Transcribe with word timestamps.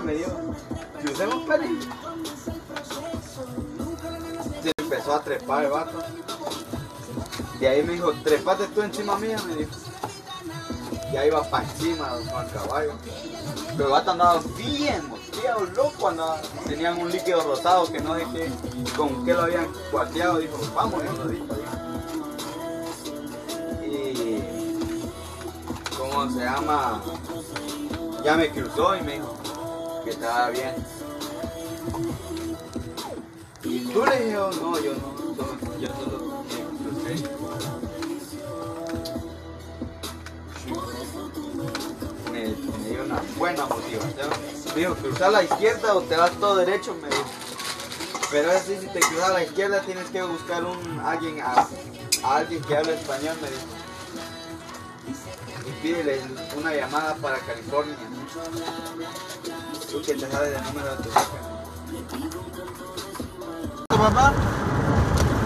me 0.00 0.14
dio. 0.14 0.26
Crucemos, 1.00 1.44
Peri. 1.46 1.78
Se 4.62 4.72
empezó 4.78 5.14
a 5.14 5.22
trepar 5.22 5.64
el 5.64 5.70
vato. 5.70 5.98
De 7.60 7.68
ahí 7.68 7.82
me 7.82 7.94
dijo, 7.94 8.12
trepate 8.24 8.66
tú 8.68 8.82
encima 8.82 9.18
mía, 9.18 9.38
me 9.46 9.56
dijo. 9.56 9.70
Ya 11.12 11.24
iba 11.24 11.42
para 11.48 11.64
encima 11.64 12.08
con 12.08 12.44
el 12.44 12.52
caballo. 12.52 12.92
Pero 13.72 13.84
el 13.84 13.90
vato 13.90 14.10
andaba 14.10 14.40
bien 14.56 15.08
moteado, 15.08 15.64
loco, 15.66 16.08
andaba. 16.08 16.40
Tenían 16.66 16.98
un 16.98 17.10
líquido 17.10 17.42
rosado 17.42 17.90
que 17.90 18.00
no 18.00 18.14
sé 18.14 18.26
qué, 18.32 18.50
con 18.96 19.24
qué 19.24 19.32
lo 19.32 19.42
habían 19.42 19.68
cuateado. 19.90 20.38
Dijo, 20.38 20.58
vamos, 20.74 21.02
yo 21.04 21.12
lo 21.12 21.28
dijo. 21.28 21.46
Y. 23.84 24.42
¿Cómo 25.96 26.30
se 26.30 26.40
llama? 26.40 27.02
Ya 28.24 28.36
me 28.36 28.50
cruzó 28.50 28.96
y 28.96 29.02
me 29.02 29.14
dijo 29.14 29.45
que 30.06 30.12
estaba 30.12 30.50
bien. 30.50 30.72
Y 33.64 33.80
tú 33.86 34.04
le 34.06 34.20
dije, 34.20 34.32
no, 34.34 34.50
yo 34.52 34.94
no, 34.94 35.78
yo 35.80 35.88
solo 35.88 36.44
crucé. 36.78 37.28
Me, 42.30 42.40
me 42.40 42.88
dio 42.88 43.04
una 43.04 43.20
buena 43.36 43.66
motivación. 43.66 44.30
Me 44.76 44.80
dijo, 44.80 44.94
cruza 44.94 45.26
a 45.26 45.30
la 45.30 45.42
izquierda 45.42 45.96
o 45.96 46.02
te 46.02 46.16
vas 46.16 46.30
todo 46.38 46.54
derecho, 46.54 46.94
me 46.94 47.08
dijo. 47.08 47.24
Pero 48.30 48.52
así, 48.52 48.78
si 48.78 48.86
te 48.86 49.00
cruzas 49.00 49.30
a 49.30 49.32
la 49.32 49.42
izquierda 49.42 49.80
tienes 49.80 50.08
que 50.10 50.22
buscar 50.22 50.64
un 50.64 51.00
alguien 51.00 51.40
a, 51.40 51.66
a 52.22 52.36
alguien 52.36 52.62
que 52.62 52.76
hable 52.76 52.94
español, 52.94 53.36
me 53.42 53.48
dijo. 53.48 53.66
Y 55.66 55.82
pídele 55.82 56.20
una 56.56 56.72
llamada 56.72 57.16
para 57.16 57.38
California. 57.38 57.96
Número 59.92 60.96
de 60.96 61.02
tu 61.02 61.08
hija. 61.08 61.22
¿Tu 63.88 63.96
papá? 63.96 64.32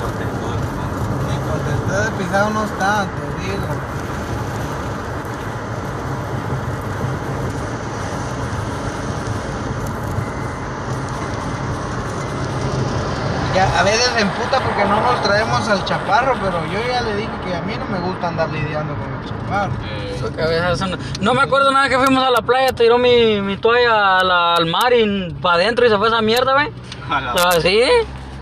Contestó. 0.00 0.48
Ni 1.28 1.36
contesté 1.46 1.96
de 2.04 2.10
pisado 2.16 2.48
no 2.50 2.64
está, 2.64 3.04
te 3.04 3.24
digo. 3.42 3.68
Ya, 13.54 13.80
a 13.80 13.82
veces 13.82 14.04
se 14.14 14.20
emputa 14.20 14.60
porque 14.60 14.84
no 14.84 15.00
nos 15.00 15.20
traemos 15.22 15.68
al 15.68 15.84
chaparro, 15.84 16.34
pero 16.40 16.64
yo 16.66 16.78
ya 16.88 17.00
le 17.02 17.16
dije 17.16 17.30
que 17.44 17.54
a 17.54 17.60
mí 17.62 17.74
no 17.76 17.84
me 17.86 17.98
gusta 17.98 18.28
andar 18.28 18.48
lidiando 18.50 18.94
con 18.94 19.12
el 19.12 19.28
chaparro. 19.28 19.72
Eso 20.72 20.76
son- 20.76 20.98
No 21.20 21.34
me 21.34 21.42
acuerdo 21.42 21.72
nada 21.72 21.88
que 21.88 21.98
fuimos 21.98 22.22
a 22.24 22.30
la 22.30 22.42
playa, 22.42 22.72
tiró 22.72 22.96
mi, 22.98 23.40
mi 23.40 23.56
toalla 23.56 24.18
al 24.54 24.66
mar 24.66 24.92
y 24.92 25.32
para 25.42 25.56
adentro 25.56 25.84
y 25.84 25.88
se 25.88 25.98
fue 25.98 26.08
esa 26.08 26.22
mierda, 26.22 26.52
güey. 26.52 26.68
Ah, 27.10 27.52
Sí, 27.60 27.82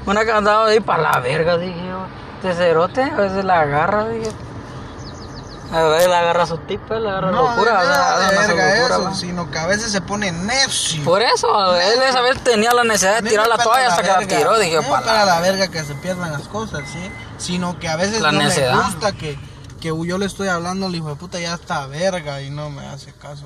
una 0.04 0.24
que 0.24 0.32
andaba 0.32 0.66
ahí 0.66 0.80
para 0.80 1.02
la 1.04 1.20
verga, 1.20 1.56
dije 1.56 1.74
yo. 1.88 2.06
Este 2.42 2.52
cerote, 2.64 3.02
a 3.02 3.16
veces 3.16 3.44
la 3.44 3.60
agarra, 3.60 4.08
dije. 4.08 4.30
La 5.70 6.18
agarra 6.20 6.46
su 6.46 6.56
tipa, 6.58 6.98
la 6.98 7.10
agarra 7.10 7.30
No, 7.30 7.50
locura, 7.50 7.80
de 7.82 7.86
una 7.86 8.40
verga 8.40 8.86
eso, 8.86 9.14
sino 9.14 9.50
que 9.50 9.58
a 9.58 9.66
veces 9.66 9.92
se 9.92 10.00
pone 10.00 10.32
necio. 10.32 11.04
Por 11.04 11.20
eso, 11.20 11.76
él 11.76 12.02
esa 12.02 12.22
vez 12.22 12.42
tenía 12.42 12.72
la 12.72 12.84
necesidad 12.84 13.22
de 13.22 13.28
tirar 13.28 13.46
la 13.48 13.58
toalla 13.58 13.88
hasta 13.88 14.02
que 14.02 14.08
la 14.08 14.26
tiró, 14.26 14.58
dije, 14.58 14.76
No 14.76 14.88
para 14.88 15.26
la 15.26 15.40
verga 15.40 15.68
que 15.68 15.84
se 15.84 15.94
pierdan 15.96 16.32
las 16.32 16.48
cosas, 16.48 16.84
¿sí? 16.90 17.10
Sino 17.36 17.78
que 17.78 17.88
a 17.88 17.96
veces 17.96 18.22
La 18.22 18.32
no 18.32 18.38
necedad. 18.42 18.74
me 18.76 18.82
gusta 18.82 19.12
que, 19.12 19.38
que 19.80 19.88
yo 19.88 20.16
le 20.18 20.24
estoy 20.24 20.48
hablando 20.48 20.86
al 20.86 20.94
hijo 20.94 21.10
de 21.10 21.16
puta 21.16 21.38
ya 21.38 21.54
está 21.54 21.86
verga 21.86 22.40
y 22.40 22.48
no 22.50 22.70
me 22.70 22.86
hace 22.86 23.12
caso. 23.12 23.44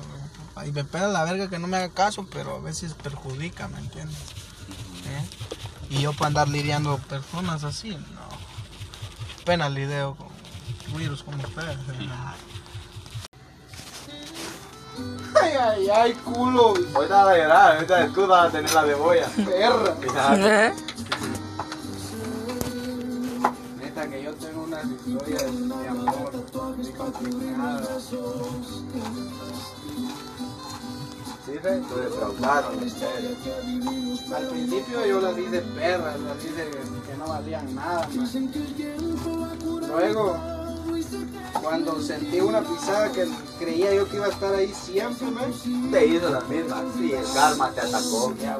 ¿no? 0.55 0.65
Y 0.65 0.71
me 0.71 0.85
pela 0.85 1.07
la 1.09 1.25
verga 1.25 1.49
que 1.49 1.59
no 1.59 1.67
me 1.67 1.75
haga 1.77 1.89
caso, 1.89 2.25
pero 2.31 2.55
a 2.55 2.59
veces 2.59 2.93
perjudica, 2.93 3.67
¿me 3.67 3.79
entiendes? 3.79 4.17
¿Eh? 5.07 5.27
Y 5.89 6.01
yo 6.01 6.13
para 6.13 6.27
andar 6.27 6.47
lidiando 6.47 6.97
personas 6.99 7.65
así, 7.65 7.89
no. 7.89 8.23
Pena 9.43 9.67
lidio 9.67 10.15
con 10.15 10.32
virus 10.97 11.23
ustedes. 11.23 11.77
¿eh? 11.89 12.09
Ay, 15.41 15.53
ay, 15.59 15.89
ay, 15.89 16.13
culo, 16.13 16.73
Ahorita 16.93 17.23
vas 17.25 17.33
a 17.33 17.37
llorar, 17.37 17.75
ahorita 17.75 18.07
tú 18.09 18.27
vas 18.27 18.47
a 18.47 18.51
tener 18.51 18.73
la 18.73 18.83
de 18.83 18.93
boya. 18.95 19.27
perra. 19.35 19.95
¿Eh? 20.35 20.73
Neta 23.79 24.07
que 24.09 24.23
yo 24.23 24.33
tengo 24.35 24.63
unas 24.63 24.85
historias 24.85 25.43
de 25.43 25.87
amor 25.87 26.31
muy 26.77 26.91
complicadas. 26.91 28.09
Sí, 31.45 31.51
fe, 31.61 31.81
lo 31.89 31.95
defraudaron, 31.97 32.81
en 32.81 32.89
serio. 32.89 33.29
Al 34.35 34.47
principio 34.47 35.05
yo 35.05 35.19
las 35.21 35.37
hice 35.37 35.61
perras, 35.61 36.19
las 36.21 36.37
hice 36.45 36.69
que 37.05 37.17
no 37.17 37.27
valían 37.27 37.75
nada. 37.75 38.07
man. 38.07 39.59
Luego, 39.87 40.37
cuando 41.61 42.01
sentí 42.01 42.39
una 42.41 42.61
pisada 42.61 43.11
que 43.11 43.27
creía 43.59 43.93
yo 43.93 44.07
que 44.09 44.17
iba 44.17 44.25
a 44.25 44.29
estar 44.29 44.53
ahí 44.53 44.73
siempre, 44.73 45.27
man, 45.31 45.51
Te 45.91 46.05
hizo 46.05 46.29
la 46.29 46.41
misma, 46.41 46.83
sí, 46.97 47.13
el 47.13 47.33
karma 47.33 47.71
te 47.71 47.81
atacó. 47.81 48.33
ya. 48.41 48.57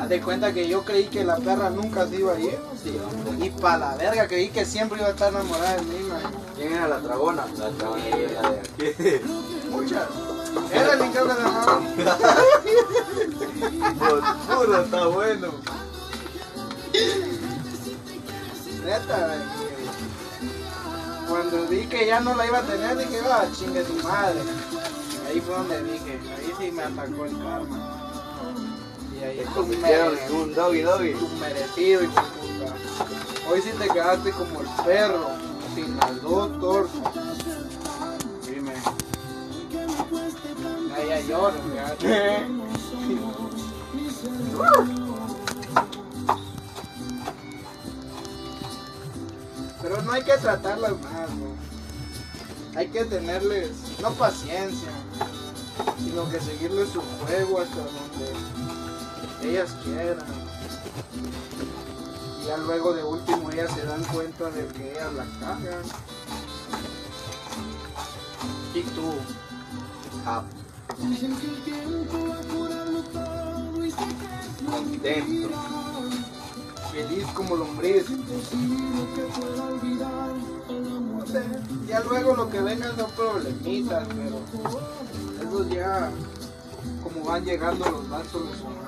Haz 0.00 0.08
de 0.08 0.20
cuenta 0.20 0.52
que 0.52 0.68
yo 0.68 0.84
creí 0.84 1.06
que 1.06 1.24
la 1.24 1.36
perra 1.36 1.70
nunca 1.70 2.06
se 2.06 2.16
iba 2.16 2.32
a 2.32 2.38
ir. 2.40 2.58
Sí. 2.82 2.96
Y 3.40 3.50
pa' 3.50 3.76
la 3.76 3.94
verga, 3.96 4.28
creí 4.28 4.50
que 4.50 4.64
siempre 4.64 4.98
iba 4.98 5.08
a 5.08 5.12
estar 5.12 5.30
enamorada 5.32 5.76
de 5.76 5.82
mí, 5.82 5.98
man. 6.08 6.20
¿Quién 6.56 6.72
era 6.72 6.88
la 6.88 7.00
dragona? 7.00 7.46
La 7.58 7.70
dragona 7.70 8.04
de 8.04 8.60
aquí. 8.60 9.22
Muchas. 9.70 10.08
Era 10.70 10.98
que 10.98 11.12
se 11.12 11.24
llamaba. 11.24 11.80
Pues, 13.98 14.24
puro, 14.56 14.82
está 14.82 15.06
bueno. 15.06 15.48
Neta, 18.84 19.36
que 19.68 19.71
cuando 21.32 21.66
vi 21.66 21.86
que 21.86 22.06
ya 22.06 22.20
no 22.20 22.34
la 22.34 22.46
iba 22.46 22.58
a 22.58 22.62
tener, 22.62 22.96
dije, 22.98 23.20
ah, 23.30 23.46
chingue 23.58 23.82
tu 23.84 23.94
madre. 24.06 24.38
Ahí 25.28 25.40
fue 25.40 25.54
donde 25.54 25.82
dije, 25.84 26.20
ahí 26.36 26.52
sí 26.58 26.70
me 26.72 26.82
atacó 26.82 27.24
el 27.24 27.38
karma. 27.38 27.98
Y 29.18 29.24
ahí 29.24 29.42
tú, 29.46 29.54
convirtieron 29.54 30.14
mere- 30.14 30.26
en 30.26 30.34
un 30.34 30.54
doggy 30.54 30.80
doggy. 30.82 31.12
tú 31.14 31.28
merecido 31.40 32.02
y 32.04 32.06
tu 32.08 32.12
puta. 32.14 32.74
Hoy 33.50 33.62
sí 33.62 33.70
te 33.78 33.88
quedaste 33.88 34.30
como 34.32 34.60
el 34.60 34.66
perro, 34.84 35.26
sin 35.74 35.96
las 35.96 36.20
dos 36.22 36.60
tortas. 36.60 37.00
Dime. 38.46 38.74
Ya, 40.90 41.04
ya 41.08 41.20
lloro, 41.22 41.56
ya. 41.74 42.46
No 50.12 50.16
hay 50.16 50.24
que 50.24 50.36
tratarlas 50.36 50.92
más, 51.00 51.30
¿no? 51.30 52.78
Hay 52.78 52.88
que 52.88 53.02
tenerles, 53.06 53.70
no 54.02 54.10
paciencia, 54.10 54.90
sino 56.04 56.28
que 56.28 56.38
seguirles 56.38 56.90
su 56.90 57.00
juego 57.00 57.60
hasta 57.60 57.76
donde 57.76 59.50
ellas 59.50 59.74
quieran. 59.82 60.26
Y 62.42 62.46
ya 62.46 62.58
luego 62.58 62.92
de 62.92 63.02
último 63.02 63.50
ellas 63.52 63.72
se 63.72 63.86
dan 63.86 64.04
cuenta 64.04 64.50
de 64.50 64.66
que 64.66 64.92
ellas 64.92 65.14
la 65.14 65.24
cagan. 65.40 65.82
Y 68.74 68.82
tú, 68.82 69.14
Ah. 70.26 70.44
Contento. 74.70 75.71
Feliz 76.92 77.26
como 77.34 77.56
lombriz. 77.56 78.04
Ya 81.88 82.00
luego 82.00 82.36
lo 82.36 82.50
que 82.50 82.60
vengan 82.60 82.96
son 82.96 83.10
problemitas, 83.12 84.06
pero 84.08 85.48
esos 85.48 85.68
ya 85.70 86.10
como 87.02 87.24
van 87.24 87.44
llegando 87.44 87.88
los 87.90 88.08
van 88.08 88.28
solucionando. 88.28 88.82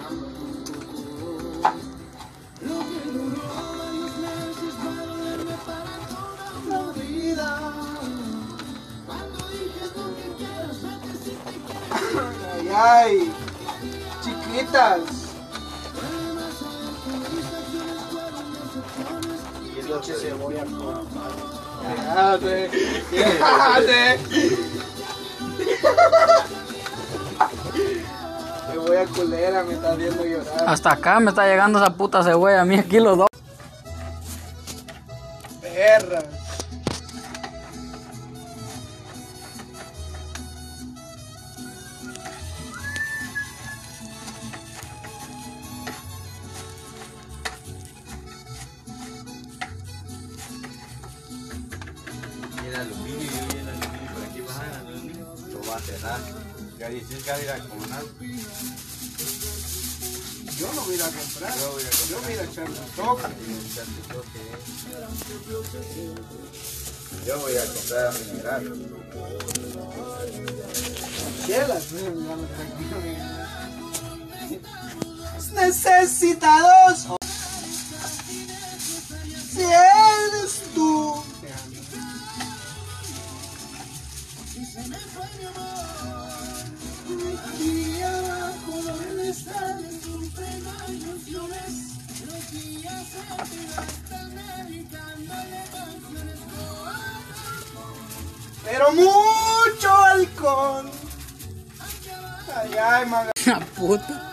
Ay, 12.55 12.71
ay, 12.75 13.33
chiquitas. 14.23 15.24
Cállate. 23.39 24.19
Me 28.71 28.79
voy 28.79 28.97
a 28.97 29.07
culera, 29.07 29.63
me 29.65 29.75
está 29.75 29.95
viendo 29.95 30.25
llorar. 30.25 30.65
Hasta 30.67 30.93
acá 30.93 31.21
me 31.21 31.31
está 31.31 31.47
llegando 31.47 31.79
esa 31.79 31.95
puta 31.95 32.23
cebolla, 32.23 32.63
a 32.63 32.65
mí 32.65 32.79
aquí 32.79 32.99
los 32.99 33.19
dos. 33.19 33.29
El 52.75 52.81
aluminio, 52.81 53.31
yo 53.31 53.47
vi 53.49 53.59
el 53.59 53.69
aluminio 53.69 54.12
por 54.12 54.23
aquí 54.25 54.41
bajar 54.41 54.67
el 54.67 54.75
aluminio, 54.75 55.35
lo 55.53 55.71
va 55.71 55.76
a 55.76 55.81
cerrar. 55.81 56.21
Ya 56.79 56.88
dices 56.88 57.23
que 57.23 57.31
va 57.31 57.37
a 57.37 57.43
ir 57.43 57.50
a 57.50 57.59
comunal. 57.69 58.06
Yo 60.59 60.73
no 60.73 60.82
voy 60.82 60.94
a 60.94 60.97
ir 60.97 61.03
a 61.03 61.06
comprar. 61.06 61.59
Yo 61.59 61.73
voy 61.73 61.82
a 61.82 61.91
Yo 61.91 62.17
comprar. 62.17 62.23
voy 62.23 62.32
a 62.32 62.44
echar 62.44 62.69
un 62.69 62.75
toque. 62.97 63.29
Yo 67.26 67.38
voy 67.41 67.56
a 67.56 67.65
comprar 67.65 68.06
a 68.06 68.12
mineral. 68.12 68.62
Chelas. 71.47 71.85
Necesitados. 75.53 77.06
Si 79.53 79.62
Aquí 84.76 84.91
abajo 88.03 88.82
donde 88.82 89.31
están 89.31 89.79
tus 90.00 90.32
ilusiones. 90.88 91.93
Pero 98.65 98.93
mucho 98.93 99.97
alcohol. 100.12 100.91
Ay, 102.56 102.76
ay, 102.76 103.06
maga. 103.06 103.31
La 103.47 103.61
puta. 103.61 104.32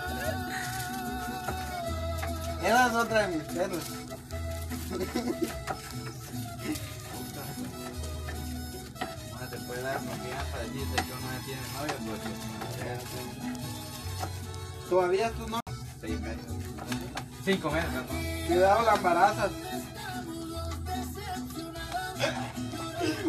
Es 2.63 2.95
otra 2.95 3.27
de 3.27 3.37
mis 3.37 3.43
perros. 3.43 3.83
te 9.81 9.87
puede 9.87 9.93
dar 9.93 9.97
confianza 10.05 10.57
decirte 10.59 10.95
que 11.03 11.11
uno 11.11 11.27
ya 11.31 11.39
tiene 11.45 11.61
novio 11.73 11.95
porque 12.05 12.29
Todavía 14.89 15.31
tú 15.31 15.47
no. 15.47 15.59
seis 15.99 16.19
meses. 16.21 16.45
Cinco 17.45 17.71
meses. 17.71 17.89
Cuidado, 18.47 18.83
la 18.83 18.95
embarazas. 18.95 19.51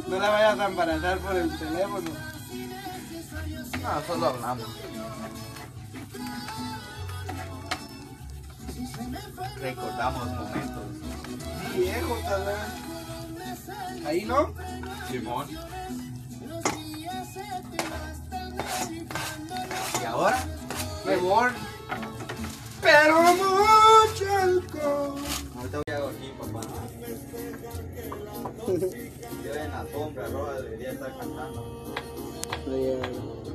No 0.07 0.19
la 0.19 0.29
vayas 0.29 0.59
a 0.59 0.67
embarazar 0.67 1.19
por 1.21 1.35
el 1.35 1.59
teléfono. 1.59 2.11
No, 3.81 4.03
solo 4.07 4.27
hablamos. 4.27 4.67
Recordamos 9.57 10.27
momentos. 10.27 10.85
Viejo, 11.75 12.19
tal 12.29 12.45
vez. 12.45 14.07
Ahí 14.07 14.25
no. 14.27 14.53
Simón. 15.11 15.47
¿Y 20.01 20.05
ahora? 20.05 20.45
Mejor. 21.07 21.51
Pero 22.81 23.23
mucho 23.23 24.37
alcohol. 24.41 25.23
Ahorita 25.57 25.81
voy 25.87 25.95
a 25.95 25.99
aquí, 26.09 26.33
papá. 26.39 26.61
Yo 29.45 29.55
en 29.55 29.71
la 29.71 29.87
sombra 29.93 30.29
debería 30.63 30.93
estar 30.93 31.19
cantando. 31.19 31.95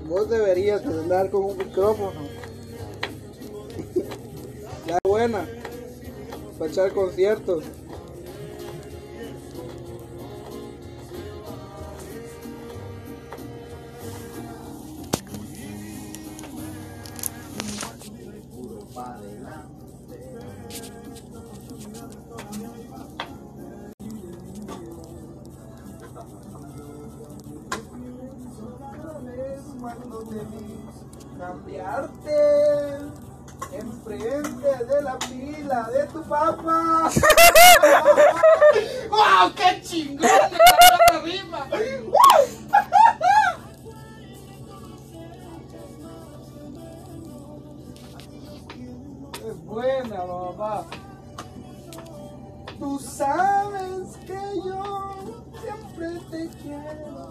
Vos 0.07 0.29
deberías 0.29 0.85
andar 0.85 1.29
con 1.29 1.43
un 1.45 1.57
micrófono. 1.57 2.21
Ya 4.85 4.97
buena. 5.03 5.45
Para 6.57 6.71
echar 6.71 6.93
conciertos. 6.93 7.63
Cambiarte 31.37 32.97
enfrente 33.71 34.85
de 34.85 35.01
la 35.01 35.17
pila 35.19 35.89
de 35.91 36.07
tu 36.07 36.23
papá. 36.23 37.09
¡Wow! 39.09 39.53
¡Qué 39.55 39.81
chingón! 39.81 40.29
¡Qué 41.11 41.19
rima! 41.19 41.67
Es 49.47 49.65
buena, 49.65 50.25
papá. 50.25 50.85
Tú 52.79 52.99
sabes 52.99 54.17
que 54.25 54.39
yo 54.65 54.83
siempre 55.61 56.19
te 56.29 56.49
quiero. 56.57 57.27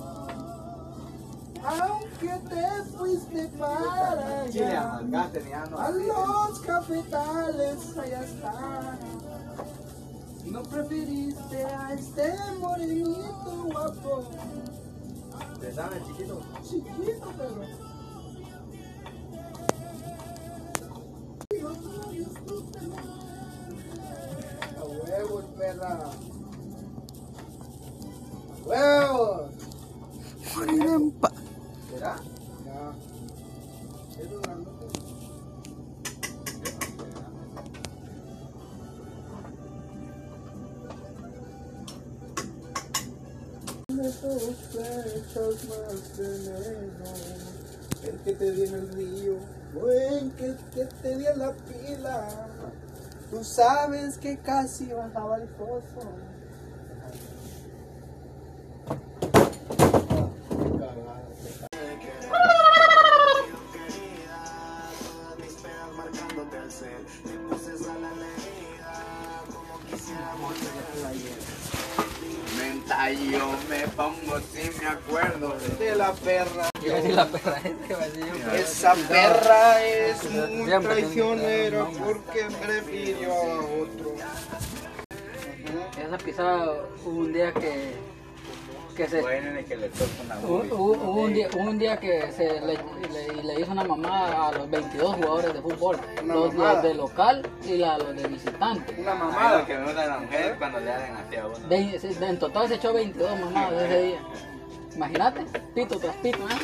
Aunque 2.18 2.49
te 2.49 2.96
fuiste 2.96 3.49
para 3.58 4.49
Chile, 4.50 4.66
allá. 4.66 5.00
A 5.76 5.90
los 5.90 6.61
cafetales 6.61 7.99
allá 7.99 8.23
está. 8.23 8.99
No 10.46 10.62
preferiste 10.62 11.64
a 11.64 11.92
este 11.92 12.35
morenito 12.58 13.68
guapo. 13.70 14.25
¿Te 15.61 15.75
sabes, 15.75 16.06
chiquito? 16.06 16.40
Chiquito, 16.62 17.32
pero. 17.37 17.62
A 24.78 24.85
huevos, 24.85 25.44
perra. 25.58 26.11
Que 48.26 48.33
te 48.33 48.50
di 48.50 48.64
en 48.64 48.75
el 48.75 48.88
río, 48.88 49.37
o 49.80 49.88
el 49.88 50.33
que, 50.33 50.56
que 50.75 50.85
te 51.00 51.16
di 51.16 51.26
en 51.26 51.38
la 51.38 51.52
pila. 51.52 52.26
Tú 53.30 53.45
sabes 53.45 54.18
que 54.18 54.37
casi 54.38 54.87
bajaba 54.87 55.37
el 55.37 55.49
foso. 55.50 56.09
Menta, 72.97 73.12
yo 73.12 73.55
me 73.69 73.88
pongo 73.88 74.41
si 74.53 74.71
me 74.81 74.87
acuerdo 74.88 75.57
de 75.79 75.97
la 75.97 76.12
perra. 76.12 76.71
Decir 76.81 77.15
la 77.15 77.26
perra 77.26 77.59
esa, 77.65 78.09
yo, 78.09 78.26
pero- 78.45 78.53
Esa 78.55 78.95
perra 78.95 79.85
es 79.85 80.31
muy 80.31 80.71
traicionera 80.81 81.87
porque 81.99 82.47
prefirió 82.65 83.33
a 83.33 83.59
otro. 83.59 84.15
Esa 86.07 86.19
pisada 86.19 86.83
hubo 87.05 87.19
un 87.21 87.33
día 87.33 87.53
que, 87.53 87.95
que 88.97 89.07
se 89.09 89.21
Bueno, 89.21 89.50
que 89.69 89.76
le 89.76 89.91
una 90.19 90.35
un 91.05 91.35
día, 91.35 91.49
un 91.57 91.79
día 91.79 91.97
que 92.00 92.33
se 92.33 92.61
le, 92.61 92.75
le- 92.75 93.43
le 93.43 93.61
hizo 93.61 93.71
una 93.73 93.85
mamada 93.85 94.49
a 94.49 94.53
los 94.53 94.71
22 94.71 95.15
jugadores 95.17 95.53
de 95.55 95.61
fútbol, 95.61 95.97
los, 96.25 96.83
de 96.83 96.95
local 96.95 97.49
y 97.65 97.76
la, 97.76 97.99
los 97.99 98.17
de 98.17 98.26
visitante. 98.29 98.95
Una 98.99 99.12
lo 99.15 99.19
mamada. 99.26 99.67
que 99.67 99.75
me 99.76 99.85
gusta 99.85 100.03
de 100.03 100.09
la 100.09 100.19
mujer 100.19 100.57
cuando 100.59 100.81
le 100.81 100.91
hacen 100.91 101.15
así 101.17 101.37
a 101.37 101.47
uno. 101.47 101.57
En 102.26 102.38
total 102.38 102.69
se 102.69 102.75
echó 102.75 102.93
22 102.93 103.41
mamadas 103.41 103.83
ese 103.83 104.03
día. 104.03 104.19
Imagínate, 104.97 105.45
pito 105.75 105.99
tras 105.99 106.17
pito, 106.17 106.38
¿eh? 106.38 106.57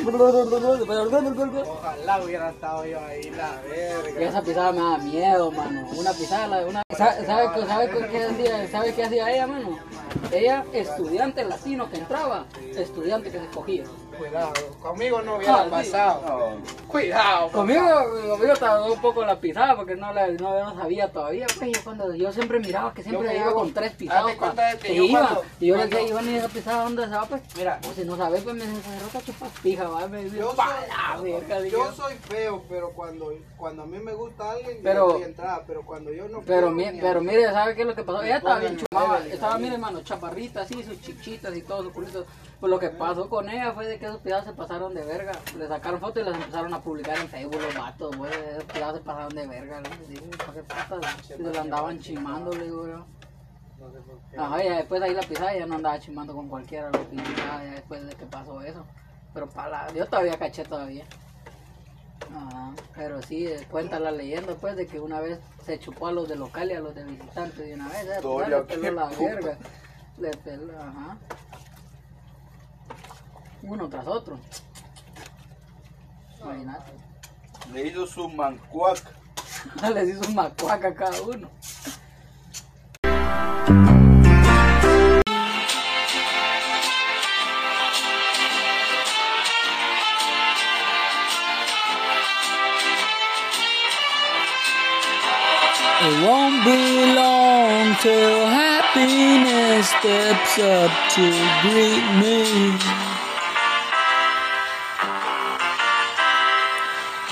Ojalá 1.67 2.23
hubiera 2.23 2.49
estado 2.49 2.85
yo 2.85 2.99
ahí, 2.99 3.29
la 3.29 3.61
Y 3.65 3.69
verga. 3.69 4.21
esa 4.29 4.41
pisada 4.41 4.71
me 4.71 4.79
da 4.79 4.97
miedo, 4.97 5.51
mano. 5.51 5.87
Una 5.95 6.11
pisada, 6.13 6.47
la- 6.47 6.65
una... 6.67 6.81
¿Sabe, 6.97 7.25
sabe, 7.27 7.49
qué- 7.53 7.65
sabe 7.67 7.89
qué- 7.89 8.23
hacía, 8.25 8.67
sabe 8.69 8.93
qué 8.95 9.03
hacía 9.03 9.31
ella, 9.31 9.45
mano? 9.47 9.77
Ella, 10.31 10.65
estudiante 10.73 11.43
latino 11.45 11.89
que 11.91 11.97
entraba, 11.97 12.45
estudiante 12.75 13.29
que 13.31 13.37
se 13.39 13.45
escogía. 13.45 13.83
Cuidado, 14.17 14.51
conmigo 14.81 15.21
no 15.21 15.35
hubiera 15.37 15.55
Ah, 15.61 15.63
sí. 15.65 15.69
pasado. 15.69 16.21
No, 16.27 16.57
Cuidado. 16.93 17.49
Conmigo, 17.51 17.83
conmigo 18.29 18.53
tardó 18.59 18.93
un 18.93 19.01
poco 19.01 19.25
la 19.25 19.39
pisada 19.39 19.75
porque 19.75 19.95
no, 19.95 20.13
la, 20.13 20.27
no, 20.27 20.63
no 20.63 20.75
sabía 20.79 21.11
todavía. 21.11 21.47
Pues 21.57 21.71
yo, 21.71 21.83
cuando, 21.83 22.13
yo 22.13 22.31
siempre 22.31 22.59
miraba 22.59 22.93
que 22.93 23.01
siempre 23.01 23.33
Yo 23.33 23.41
iba 23.41 23.53
con 23.53 23.73
tres 23.73 23.93
cuenta 24.37 24.67
de 24.67 24.77
que 24.77 24.87
que 24.89 24.95
yo 24.95 25.03
iba. 25.05 25.19
cuando- 25.21 25.43
y 25.59 25.65
yo 25.67 25.75
le 25.75 25.87
decía, 25.87 26.01
Iván, 26.07 26.29
¿y 26.29 26.35
esa 26.35 26.47
pisada 26.49 26.83
dónde 26.83 27.03
se 27.05 27.09
va? 27.09 27.25
Pues 27.25 27.41
Mira. 27.57 27.79
pues, 27.81 27.95
si 27.95 28.05
no 28.05 28.15
sabes, 28.15 28.43
pues 28.43 28.55
me 28.55 28.63
rota 28.65 29.25
chupas 29.25 29.49
pija, 29.63 29.87
va. 29.87 30.07
Me 30.07 30.29
Yo 30.29 30.53
"Pa 30.55 30.67
soy, 31.17 31.31
la 31.33 31.37
verga", 31.39 31.59
yo 31.67 31.91
soy 31.93 32.13
feo, 32.15 32.63
pero 32.69 32.91
cuando, 32.91 33.33
cuando 33.57 33.83
a 33.83 33.85
mí 33.87 33.97
me 33.97 34.13
gusta 34.13 34.51
alguien, 34.51 34.77
Pero- 34.83 35.07
yo 35.07 35.13
doy 35.15 35.23
entrada, 35.23 35.63
pero 35.65 35.81
cuando 35.83 36.11
yo 36.13 36.27
no 36.29 36.41
Pero, 36.41 36.69
mi- 36.69 36.85
ni 36.91 37.01
pero 37.01 37.21
mire, 37.21 37.45
¿sabe 37.51 37.73
qué 37.75 37.81
es 37.81 37.87
lo 37.87 37.95
que 37.95 38.03
pasó? 38.03 38.21
Ella 38.21 38.37
estaba 38.37 38.59
bien 38.59 38.77
chumada, 38.77 39.25
estaba, 39.25 39.57
mire, 39.57 39.73
hermano, 39.73 40.01
chaparrita 40.03 40.61
así, 40.61 40.83
sus 40.83 41.01
chichitas 41.01 41.55
y 41.57 41.61
todo, 41.63 41.81
su 41.83 41.91
culito. 41.91 42.25
Pues 42.59 42.69
lo 42.69 42.79
que 42.79 42.89
pasó 42.89 43.27
con 43.29 43.49
ella 43.49 43.73
fue 43.73 43.85
de 43.85 43.99
que 43.99 44.05
esos 44.05 44.21
pisadas 44.21 44.45
se 44.45 44.53
pasaron 44.53 44.93
de 44.93 45.03
verga. 45.03 45.33
Le 45.57 45.67
sacaron 45.67 45.99
fotos 45.99 46.21
y 46.21 46.25
las 46.29 46.35
empezaron 46.35 46.73
a 46.73 46.81
publicar 46.83 47.17
en 47.17 47.29
Facebook 47.29 47.61
los 47.61 47.75
vatos, 47.75 48.17
güey. 48.17 48.31
Pisadas 48.71 48.97
se 48.97 49.01
pasaron 49.01 49.35
de 49.35 49.47
verga, 49.47 49.81
¿para 49.81 50.53
qué 50.53 50.63
putas? 50.63 51.25
Se 51.25 51.37
la 51.37 51.61
andaban 51.61 51.99
chimando, 51.99 52.51
yo. 52.53 53.05
No 53.79 53.91
sé 53.91 53.99
por 53.99 54.17
qué. 54.29 54.37
Ajá, 54.37 54.63
ya 54.63 54.77
después 54.77 55.01
ahí 55.01 55.13
la 55.13 55.21
pisada 55.21 55.57
ya 55.57 55.65
no 55.65 55.75
andaba 55.75 55.99
chimando 55.99 56.33
con 56.33 56.47
cualquiera, 56.49 56.89
lo 56.89 57.09
que 57.09 57.15
ya 57.15 57.59
después 57.59 58.05
de 58.05 58.15
que 58.15 58.25
pasó 58.25 58.61
eso. 58.61 58.85
Pero 59.33 59.49
para 59.49 59.69
la, 59.69 59.93
yo 59.93 60.05
todavía 60.05 60.37
caché 60.37 60.63
todavía. 60.63 61.05
Ajá, 62.35 62.71
pero 62.95 63.21
sí, 63.21 63.45
eh, 63.47 63.67
cuenta 63.69 63.99
la 63.99 64.11
leyenda 64.11 64.55
pues 64.55 64.75
de 64.75 64.87
que 64.87 64.99
una 64.99 65.19
vez 65.19 65.39
se 65.65 65.79
chupó 65.79 66.07
a 66.07 66.11
los 66.11 66.27
de 66.27 66.35
local 66.35 66.71
y 66.71 66.73
a 66.73 66.79
los 66.79 66.95
de 66.95 67.03
visitantes 67.03 67.57
de 67.57 67.73
una 67.73 67.87
vez, 67.89 68.03
eh, 68.03 68.05
pues, 68.05 68.17
Historia, 68.17 68.57
le 68.59 68.63
peló 68.63 68.91
la 68.91 69.09
puta. 69.09 69.23
verga. 69.35 69.57
Le 70.17 70.31
peló, 70.31 70.79
ajá. 70.79 71.17
Uno 73.63 73.89
tras 73.89 74.07
otro. 74.07 74.37
Imagínate. 76.43 76.91
Le 77.71 77.87
hizo 77.87 78.05
su 78.05 78.27
mancuac. 78.27 79.01
Les 79.93 80.09
hizo 80.09 80.27
un 80.27 80.35
macuaca 80.35 80.89
a 80.89 80.93
cada 80.93 81.21
uno. 81.21 81.49
It 96.05 96.27
won't 96.27 96.65
be 96.65 97.15
long 97.15 97.95
till 98.01 98.45
happiness 98.45 99.87
steps 99.87 100.59
up 100.59 100.91
to 101.15 101.23
greet 101.61 102.03
me. 102.19 103.32